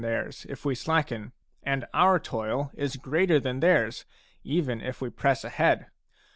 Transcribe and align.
theirs 0.01 0.47
if 0.49 0.65
we 0.65 0.73
slacken, 0.73 1.31
and 1.61 1.85
our 1.93 2.17
toil 2.17 2.71
is 2.73 2.95
greater 2.95 3.39
than 3.39 3.59
theirs 3.59 4.03
even 4.43 4.81
if 4.81 4.99
we 4.99 5.11
press 5.11 5.43
ahead. 5.43 5.91